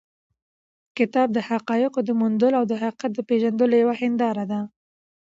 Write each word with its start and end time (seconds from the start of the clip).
کتاب 0.97 1.27
د 1.33 1.39
حقایقو 1.49 1.99
د 2.05 2.09
موندلو 2.19 2.57
او 2.59 2.65
د 2.71 2.73
حقیقت 2.81 3.11
د 3.15 3.19
پېژندلو 3.29 3.73
یوه 3.83 3.95
هنداره 4.01 4.45
ده. 4.51 4.59